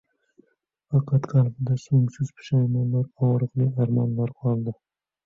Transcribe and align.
Faqat 0.93 1.27
qalbida 1.33 1.75
so`ngsiz 1.83 2.31
pushaymonlar, 2.39 3.05
og`riqli 3.29 3.69
armonlar 3.87 4.35
qoldi 4.47 4.75